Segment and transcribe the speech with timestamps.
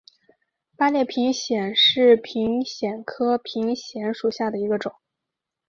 [0.75, 4.95] 八列平藓为平藓科平藓属下的一个种。